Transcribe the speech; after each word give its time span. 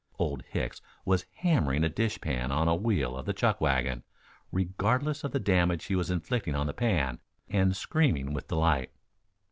Old 0.17 0.41
Hicks 0.49 0.81
was 1.05 1.27
hammering 1.31 1.83
a 1.83 1.87
dishpan 1.87 2.49
on 2.51 2.67
a 2.67 2.73
wheel 2.73 3.15
of 3.15 3.27
the 3.27 3.33
chuck 3.33 3.61
wagon, 3.61 4.01
regardless 4.51 5.23
of 5.23 5.31
the 5.31 5.39
damage 5.39 5.85
he 5.85 5.95
was 5.95 6.09
inflicting 6.09 6.55
on 6.55 6.65
the 6.65 6.73
pan, 6.73 7.19
and 7.47 7.75
screaming 7.75 8.33
with 8.33 8.47
delight. 8.47 8.89